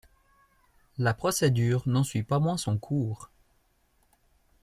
La 0.97 1.13
procédure 1.13 1.83
n'en 1.85 2.03
suit 2.03 2.23
pas 2.23 2.39
moins 2.39 2.57
son 2.57 2.75
cours. 2.75 3.29